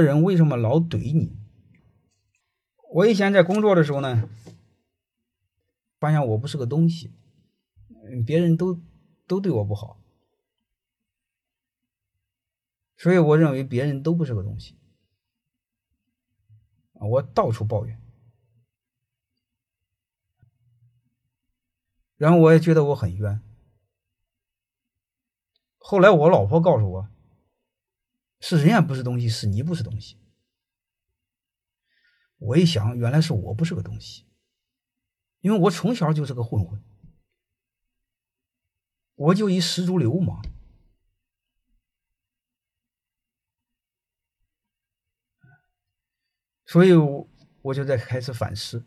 [0.00, 1.36] 人为什么老怼你？
[2.90, 4.28] 我以前在工作的时候呢，
[5.98, 7.12] 发现我不是个东西，
[8.26, 8.80] 别人都
[9.26, 10.00] 都对我不好，
[12.96, 14.78] 所以我认为别人都不是个东西，
[16.94, 18.00] 我到处抱怨，
[22.16, 23.42] 然后我也觉得我很冤。
[25.76, 27.10] 后来我老婆告诉我，
[28.40, 30.16] 是人家不是东西，是你不是东西。
[32.38, 34.24] 我一想，原来是我不是个东西，
[35.40, 36.80] 因为我从小就是个混混，
[39.16, 40.40] 我就一十足流氓，
[46.64, 46.92] 所以
[47.62, 48.86] 我就在开始反思：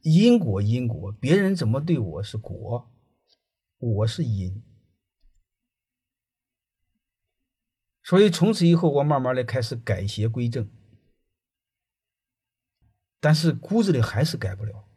[0.00, 2.90] 因果，因果，别人怎么对我是果，
[3.76, 4.62] 我是因。
[8.02, 10.70] 所以从此以后，我慢慢的开始改邪归正。
[13.20, 14.88] 但是骨子里还是改不了，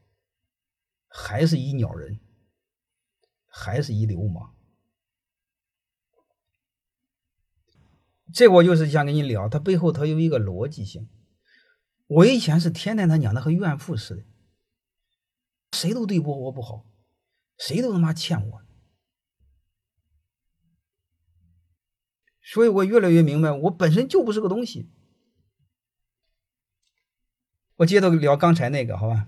[1.10, 2.20] 还是一鸟人，
[3.48, 4.56] 还是一流氓。
[8.34, 11.10] 这我就是想跟你聊，它背后它有一个逻辑性。
[12.08, 14.24] 我以前是天天他娘的和怨妇似的，
[15.74, 16.86] 谁都对我我不好，
[17.58, 18.63] 谁都他妈欠我。
[22.44, 24.90] 所以我越来越明白，我本身就不是个东西。
[27.78, 29.28] 我接着聊刚才那个，好吧？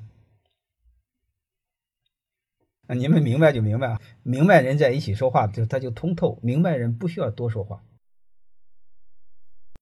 [2.87, 7.83] 啊，你们明白就明白啊，明白人在一起说话就他就通透，明白人不需要多说话。